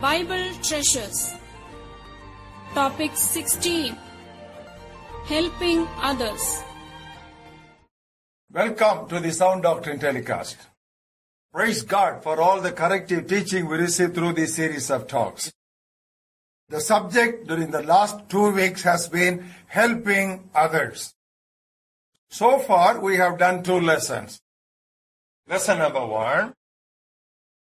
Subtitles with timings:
[0.00, 1.34] Bible Treasures.
[2.72, 3.94] Topic 16
[5.26, 6.62] Helping Others.
[8.50, 10.56] Welcome to the Sound Doctrine telecast.
[11.52, 15.52] Praise God for all the corrective teaching we receive through this series of talks.
[16.70, 21.12] The subject during the last two weeks has been helping others.
[22.30, 24.40] So far, we have done two lessons.
[25.46, 26.54] Lesson number one,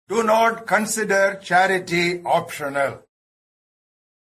[0.09, 3.03] do not consider charity optional.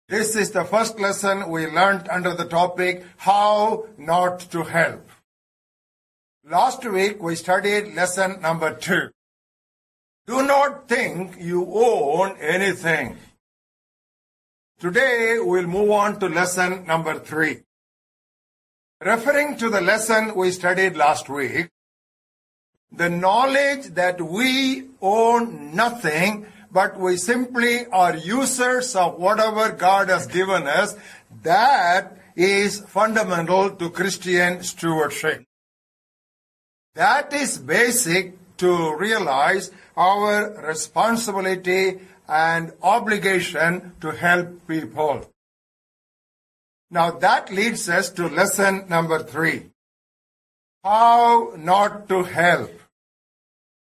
[0.09, 5.09] This is the first lesson we learned under the topic, how not to help.
[6.43, 9.11] Last week we studied lesson number two.
[10.27, 13.17] Do not think you own anything.
[14.79, 17.61] Today we'll move on to lesson number three.
[18.99, 21.69] Referring to the lesson we studied last week,
[22.91, 30.27] the knowledge that we own nothing, but we simply are users of whatever God has
[30.27, 30.95] given us,
[31.43, 35.43] that is fundamental to Christian stewardship.
[36.95, 45.29] That is basic to realize our responsibility and obligation to help people.
[46.89, 49.71] Now that leads us to lesson number three.
[50.83, 52.80] How not to help.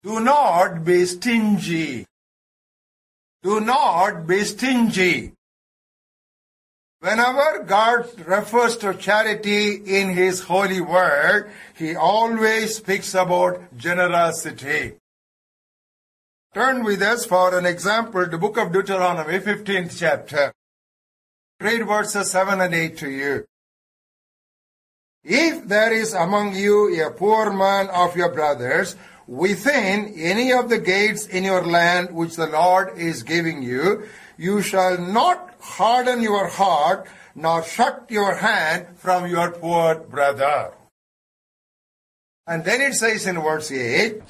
[0.05, 2.05] Do not be stingy.
[3.41, 5.33] Do not be stingy.
[6.99, 14.93] Whenever God refers to charity in His holy word, He always speaks about generosity.
[16.53, 20.53] Turn with us for an example the book of Deuteronomy, 15th chapter.
[21.59, 23.45] Read verses 7 and 8 to you.
[25.23, 28.95] If there is among you a poor man of your brothers
[29.27, 34.61] within any of the gates in your land which the Lord is giving you, you
[34.61, 40.73] shall not harden your heart nor shut your hand from your poor brother.
[42.47, 44.21] And then it says in verse 8,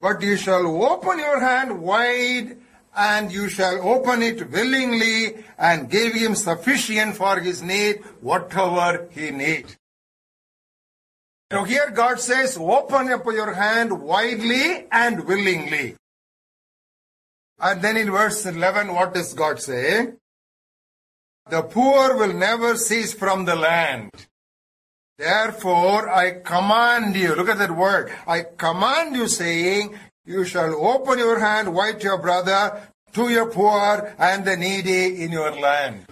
[0.00, 2.58] But you shall open your hand wide
[2.96, 9.30] and you shall open it willingly and give him sufficient for his need, whatever he
[9.30, 9.76] needs.
[11.52, 15.96] So here God says, open up your hand widely and willingly.
[17.58, 20.12] And then in verse 11, what does God say?
[21.48, 24.10] The poor will never cease from the land.
[25.18, 31.18] Therefore, I command you, look at that word, I command you saying, you shall open
[31.18, 32.82] your hand wide to your brother,
[33.12, 36.04] to your poor and the needy in your land.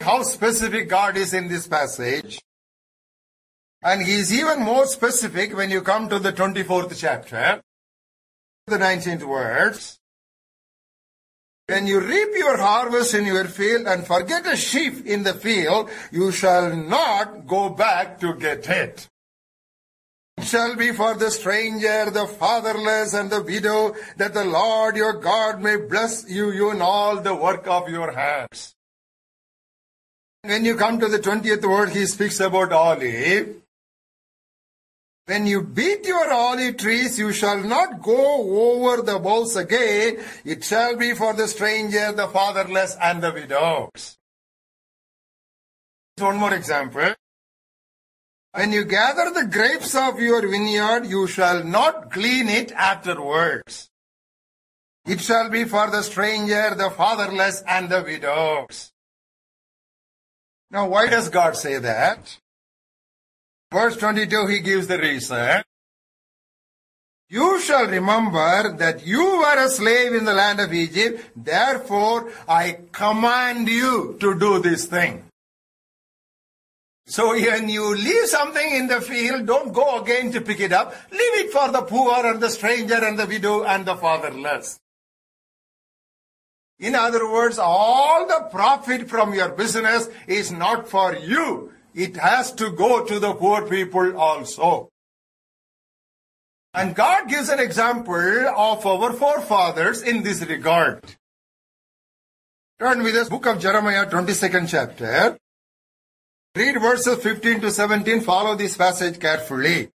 [0.00, 2.40] How specific God is in this passage.
[3.84, 7.60] And he is even more specific when you come to the 24th chapter,
[8.66, 9.98] the 19th verse.
[11.66, 15.90] When you reap your harvest in your field and forget a sheaf in the field,
[16.10, 19.06] you shall not go back to get it.
[20.38, 25.12] It shall be for the stranger, the fatherless, and the widow, that the Lord your
[25.12, 28.74] God may bless you, you in all the work of your hands.
[30.42, 33.63] When you come to the 20th word, he speaks about olive.
[35.26, 40.22] When you beat your olive trees, you shall not go over the boughs again.
[40.44, 44.18] It shall be for the stranger, the fatherless, and the widows.
[46.18, 47.14] One more example.
[48.52, 53.88] When you gather the grapes of your vineyard, you shall not glean it afterwards.
[55.06, 58.92] It shall be for the stranger, the fatherless, and the widows.
[60.70, 62.38] Now, why does God say that?
[63.74, 65.60] Verse 22, he gives the reason.
[67.28, 71.32] You shall remember that you were a slave in the land of Egypt.
[71.34, 75.24] Therefore, I command you to do this thing.
[77.06, 80.94] So when you leave something in the field, don't go again to pick it up.
[81.10, 84.78] Leave it for the poor and the stranger and the widow and the fatherless.
[86.78, 91.72] In other words, all the profit from your business is not for you.
[91.94, 94.88] It has to go to the poor people also.
[96.74, 101.04] And God gives an example of our forefathers in this regard.
[102.80, 105.38] Turn with us, book of Jeremiah, 22nd chapter.
[106.56, 108.22] Read verses 15 to 17.
[108.22, 109.90] Follow this passage carefully.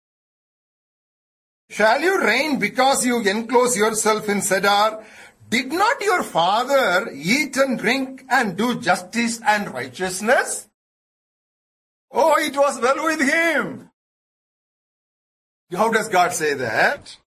[1.69, 5.03] Shall you reign because you enclose yourself in cedar?
[5.49, 10.67] Did not your father eat and drink and do justice and righteousness?
[12.11, 13.89] Oh, it was well with him.
[15.71, 17.17] How does God say that?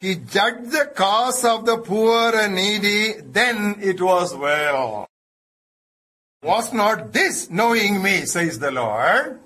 [0.00, 5.06] he judged the cause of the poor and needy, then it was well.
[6.42, 9.40] Was not this knowing me, says the Lord?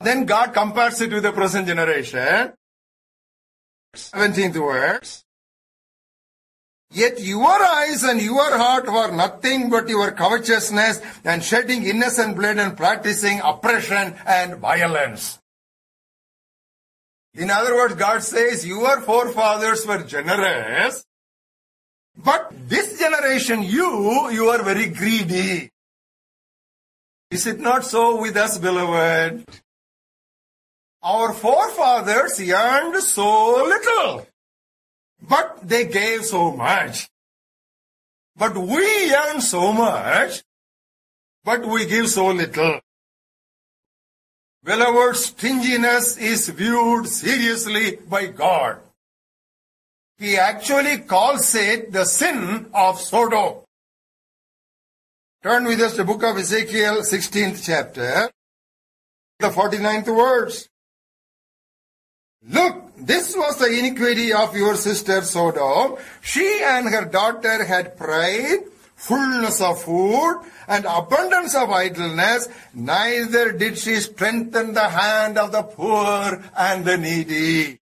[0.00, 2.52] Then God compares it with the present generation.
[3.94, 5.23] 17th verse.
[6.94, 12.58] Yet your eyes and your heart were nothing but your covetousness and shedding innocent blood
[12.58, 15.40] and practicing oppression and violence.
[17.34, 21.04] In other words, God says your forefathers were generous,
[22.16, 25.70] but this generation, you, you are very greedy.
[27.32, 29.44] Is it not so with us, beloved?
[31.02, 34.28] Our forefathers earned so little,
[35.28, 37.08] but they gave so much.
[38.36, 40.42] But we earn so much,
[41.44, 42.80] but we give so little.
[44.64, 48.78] Beloved, stinginess is viewed seriously by God.
[50.18, 53.62] He actually calls it the sin of Sodom.
[55.42, 58.30] Turn with us to book of Ezekiel, 16th chapter,
[59.38, 60.68] the 49th verse.
[62.48, 65.96] Look, this was the iniquity of your sister Sodom.
[66.20, 68.64] She and her daughter had pride,
[68.96, 72.48] fullness of food, and abundance of idleness.
[72.74, 77.78] Neither did she strengthen the hand of the poor and the needy.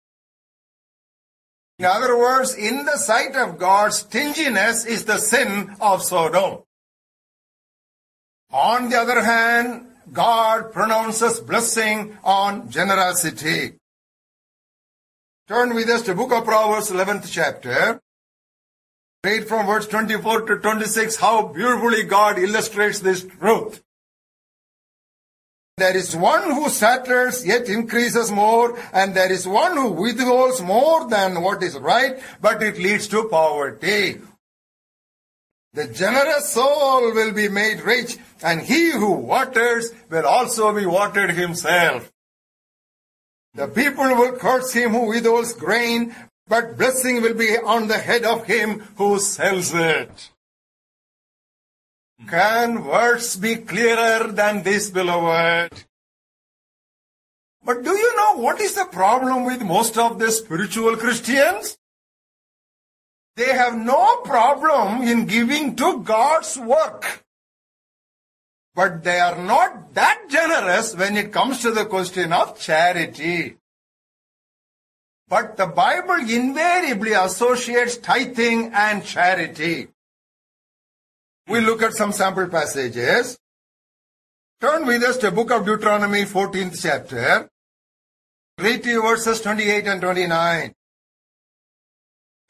[1.78, 6.62] In other words, in the sight of God, stinginess is the sin of Sodom.
[8.52, 13.78] On the other hand, God pronounces blessing on generosity.
[15.48, 18.00] Turn with us to book of Proverbs, 11th chapter.
[19.24, 23.82] Read from verse 24 to 26 how beautifully God illustrates this truth.
[25.78, 31.08] There is one who scatters yet increases more, and there is one who withholds more
[31.08, 34.20] than what is right, but it leads to poverty.
[35.72, 41.30] The generous soul will be made rich, and he who waters will also be watered
[41.30, 42.11] himself.
[43.54, 46.14] The people will curse him who withholds grain,
[46.48, 50.30] but blessing will be on the head of him who sells it.
[52.28, 55.84] Can words be clearer than this, beloved?
[57.64, 61.76] But do you know what is the problem with most of the spiritual Christians?
[63.36, 67.21] They have no problem in giving to God's work.
[68.74, 73.56] But they are not that generous when it comes to the question of charity.
[75.28, 79.88] But the Bible invariably associates tithing and charity.
[81.48, 83.38] We look at some sample passages.
[84.60, 87.50] Turn with us to book of Deuteronomy, 14th chapter.
[88.58, 90.74] Read to verses 28 and 29.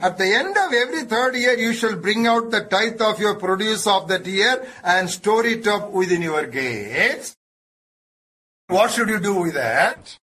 [0.02, 3.36] At the end of every third year, you shall bring out the tithe of your
[3.36, 7.36] produce of that year and store it up within your gates.
[8.66, 10.18] What should you do with that?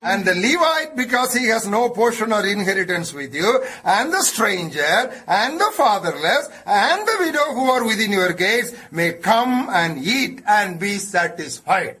[0.00, 5.12] And the Levite, because he has no portion or inheritance with you, and the stranger,
[5.26, 10.42] and the fatherless, and the widow who are within your gates, may come and eat
[10.46, 12.00] and be satisfied.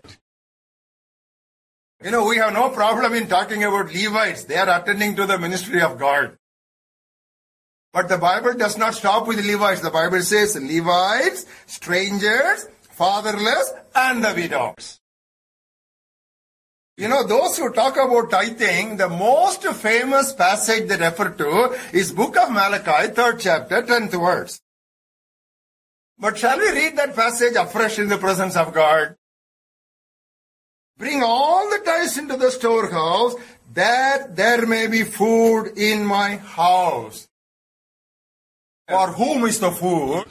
[2.02, 4.44] You know, we have no problem in talking about Levites.
[4.44, 6.38] They are attending to the ministry of God.
[7.92, 9.80] But the Bible does not stop with Levites.
[9.80, 15.00] The Bible says Levites, strangers, fatherless, and the widows.
[16.98, 22.12] You know, those who talk about tithing, the most famous passage they refer to is
[22.12, 24.60] book of Malachi, third chapter, tenth verse.
[26.18, 29.14] But shall we read that passage afresh in the presence of God?
[30.96, 33.34] Bring all the tithes into the storehouse,
[33.74, 37.28] that there may be food in my house.
[38.88, 40.26] For whom is the food?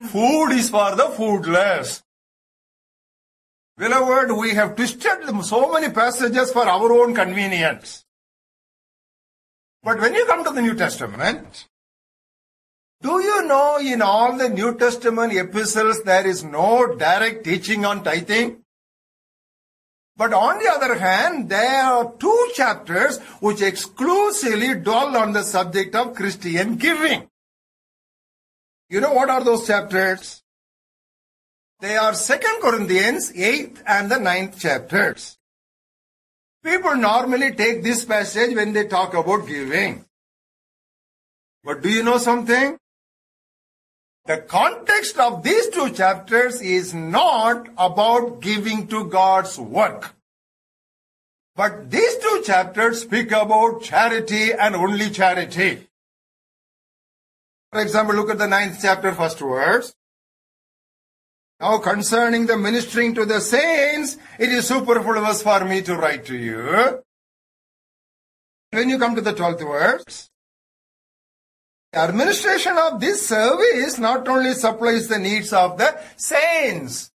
[0.00, 2.02] Food is for the foodless.
[3.76, 8.04] Beloved, we have twisted so many passages for our own convenience.
[9.82, 11.66] But when you come to the New Testament,
[13.00, 18.02] do you know in all the New Testament epistles there is no direct teaching on
[18.02, 18.64] tithing?
[20.18, 25.94] But on the other hand, there are two chapters which exclusively dwell on the subject
[25.94, 27.28] of Christian giving.
[28.90, 30.42] You know what are those chapters?
[31.78, 35.38] They are 2 Corinthians 8th and the 9th chapters.
[36.64, 40.04] People normally take this passage when they talk about giving.
[41.62, 42.76] But do you know something?
[44.28, 50.14] The context of these two chapters is not about giving to God's work.
[51.56, 55.88] But these two chapters speak about charity and only charity.
[57.72, 59.94] For example, look at the ninth chapter, first verse.
[61.58, 66.36] Now concerning the ministering to the saints, it is superfluous for me to write to
[66.36, 67.02] you.
[68.72, 70.28] When you come to the twelfth verse,
[71.92, 77.10] administration of this service not only supplies the needs of the saints.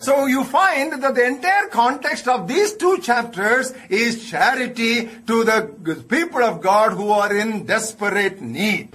[0.00, 6.04] So you find that the entire context of these two chapters is charity to the
[6.08, 8.90] people of God who are in desperate need.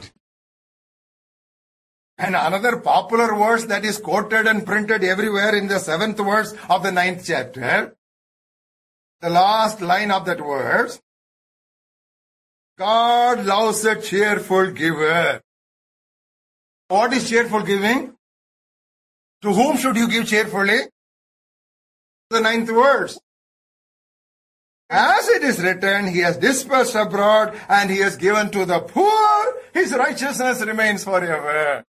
[2.20, 6.84] And another popular verse that is quoted and printed everywhere in the seventh verse of
[6.84, 7.96] the ninth chapter.
[9.22, 11.01] The last line of that verse.
[12.78, 15.42] God loves a cheerful giver.
[16.88, 18.13] What is cheerful giving?
[19.44, 20.80] To whom should you give cheerfully?
[22.30, 23.20] The ninth verse.
[24.90, 29.54] As it is written, he has dispersed abroad and he has given to the poor,
[29.74, 31.84] his righteousness remains forever.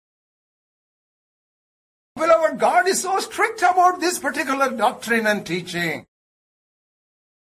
[2.15, 6.07] Beloved, God is so strict about this particular doctrine and teaching.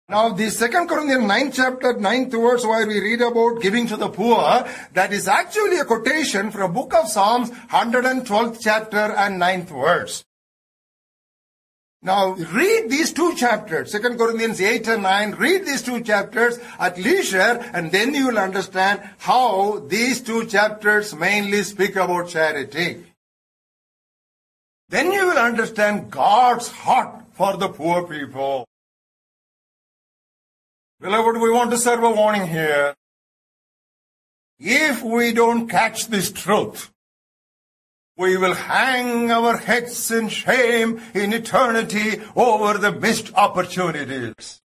[0.08, 4.08] Now, the second Corinthians 9 chapter, 9th verse, where we read about giving to the
[4.08, 10.24] poor, that is actually a quotation from book of Psalms, 112th chapter and 9th verse.
[12.02, 16.98] Now, read these two chapters, 2 Corinthians 8 and 9, read these two chapters at
[16.98, 23.02] leisure, and then you will understand how these two chapters mainly speak about charity.
[24.88, 28.68] Then you will understand God's heart for the poor people.
[31.00, 32.94] Beloved, we want to serve a warning here.
[34.58, 36.90] If we don't catch this truth,
[38.16, 44.62] we will hang our heads in shame in eternity over the missed opportunities.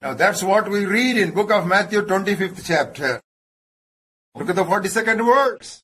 [0.00, 3.20] Now that's what we read in book of Matthew 25th chapter.
[4.34, 5.82] Look at the 42nd verse.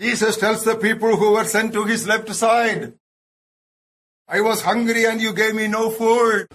[0.00, 2.94] Jesus tells the people who were sent to his left side,
[4.34, 6.48] I was hungry and you gave me no food.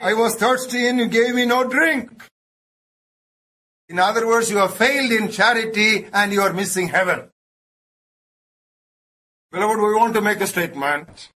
[0.00, 2.10] I was thirsty and you gave me no drink.
[3.88, 7.30] In other words, you have failed in charity and you are missing heaven.
[9.52, 11.28] Beloved, we want to make a statement.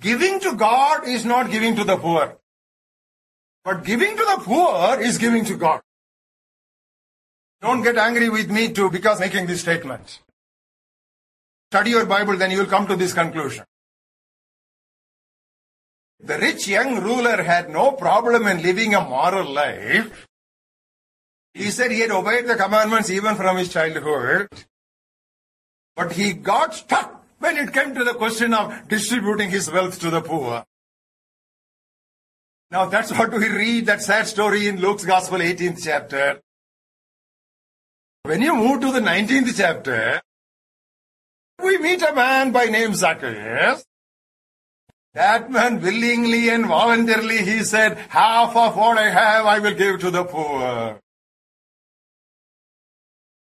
[0.00, 2.36] Giving to God is not giving to the poor.
[3.64, 5.80] But giving to the poor is giving to God.
[7.62, 10.18] Don't get angry with me too because making this statement.
[11.72, 13.64] Study your Bible, then you will come to this conclusion.
[16.20, 20.26] The rich young ruler had no problem in living a moral life.
[21.54, 24.48] He said he had obeyed the commandments even from his childhood.
[25.96, 30.10] But he got stuck when it came to the question of distributing his wealth to
[30.10, 30.64] the poor.
[32.70, 36.42] Now that's what we read that sad story in Luke's Gospel 18th chapter.
[38.24, 40.20] When you move to the 19th chapter,
[41.60, 43.84] we meet a man by name Zacchaeus.
[45.14, 50.00] That man willingly and voluntarily he said, half of what I have I will give
[50.00, 51.00] to the poor.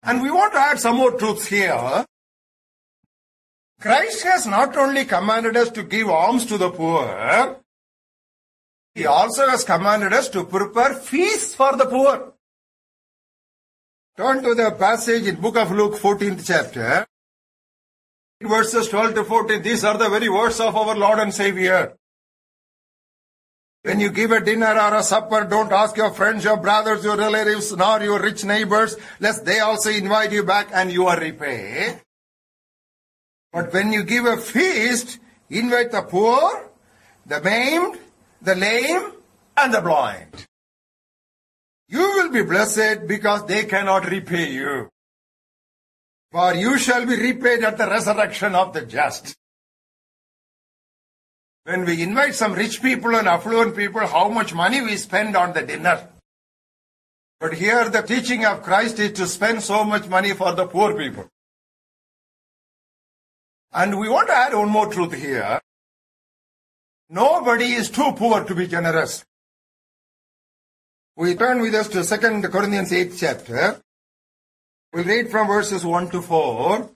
[0.04, 2.06] And we want to add some more truths here.
[3.80, 7.62] Christ has not only commanded us to give alms to the poor,
[8.94, 12.34] he also has commanded us to prepare feasts for the poor.
[14.18, 17.08] Turn to the passage in book of Luke 14th chapter.
[18.42, 21.96] Verses 12 to 14, these are the very words of our Lord and Savior.
[23.84, 27.18] When you give a dinner or a supper, don't ask your friends, your brothers, your
[27.18, 32.02] relatives, nor your rich neighbors, lest they also invite you back and you are repaid.
[33.52, 35.20] But when you give a feast,
[35.50, 36.70] invite the poor,
[37.26, 37.98] the maimed,
[38.42, 39.12] the lame,
[39.58, 40.48] and the blind.
[41.88, 44.90] You will be blessed because they cannot repay you.
[46.32, 49.36] For you shall be repaid at the resurrection of the just.
[51.64, 55.54] When we invite some rich people and affluent people, how much money we spend on
[55.54, 56.10] the dinner.
[57.40, 60.98] But here the teaching of Christ is to spend so much money for the poor
[60.98, 61.28] people.
[63.74, 65.60] And we want to add one more truth here.
[67.10, 69.26] Nobody is too poor to be generous.
[71.18, 73.82] We turn with us to 2 Corinthians 8th chapter.
[74.94, 76.90] We'll read from verses 1 to 4.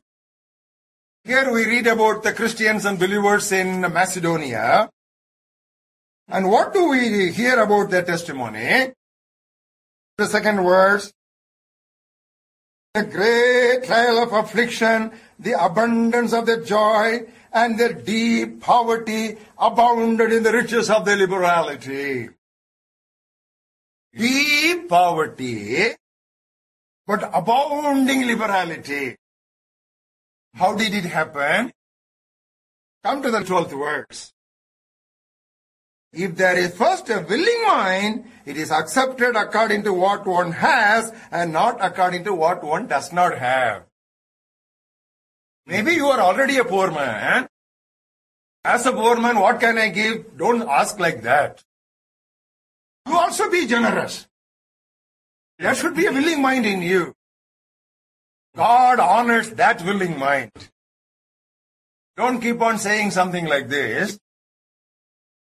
[1.23, 4.89] Here we read about the Christians and believers in Macedonia.
[6.27, 8.93] And what do we hear about their testimony?
[10.17, 11.11] The second verse.
[12.93, 20.31] The great trial of affliction the abundance of their joy, and their deep poverty abounded
[20.31, 22.29] in the riches of their liberality.
[24.13, 25.91] Deep poverty,
[27.07, 29.15] but abounding liberality.
[30.53, 31.71] How did it happen?
[33.03, 34.31] Come to the 12th verse.
[36.13, 41.13] If there is first a willing mind, it is accepted according to what one has
[41.29, 43.83] and not according to what one does not have.
[45.67, 47.47] Maybe you are already a poor man.
[48.63, 50.37] As a poor man, what can I give?
[50.37, 51.63] Don't ask like that.
[53.07, 54.25] You also be generous.
[55.57, 57.13] There should be a willing mind in you.
[58.55, 60.51] God honors that willing mind.
[62.17, 64.17] Don't keep on saying something like this.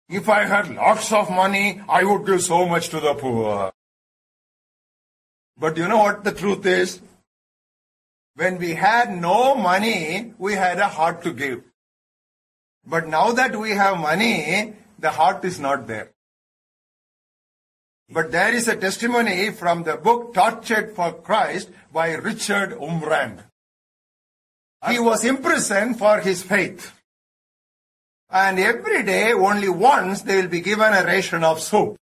[0.07, 3.71] If I had lots of money, I would give so much to the poor.
[5.57, 7.01] But you know what the truth is?
[8.35, 11.63] When we had no money, we had a heart to give.
[12.85, 16.11] But now that we have money, the heart is not there.
[18.11, 23.43] But there is a testimony from the book Tortured for Christ by Richard Wurmbrand.
[24.89, 26.91] He was imprisoned for his faith.
[28.31, 31.97] And every day, only once, they will be given a ration of soup.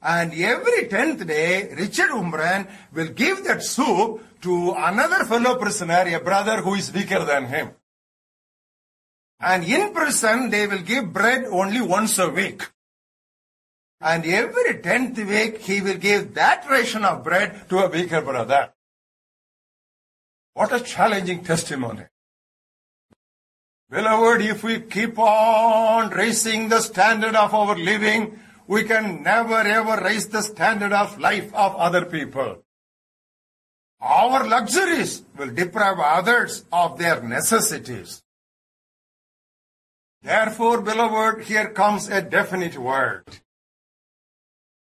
[0.00, 6.20] And every tenth day, Richard Wurmbrand will give that soup to another fellow prisoner, a
[6.20, 7.70] brother who is weaker than him.
[9.38, 12.62] And in prison, they will give bread only once a week.
[14.02, 18.72] And every tenth week, he will give that ration of bread to a weaker brother.
[20.54, 22.06] What a challenging testimony.
[23.88, 30.02] Beloved, if we keep on raising the standard of our living, we can never ever
[30.02, 32.64] raise the standard of life of other people.
[34.00, 38.22] Our luxuries will deprive others of their necessities.
[40.22, 43.24] Therefore, beloved, here comes a definite word.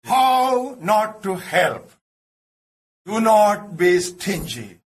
[0.03, 1.91] How not to help.
[3.05, 4.79] Do not be stingy.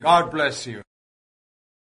[0.00, 0.82] God bless you.